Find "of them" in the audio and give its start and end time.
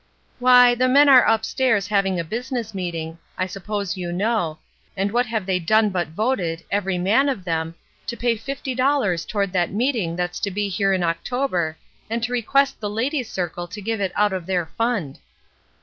7.29-7.75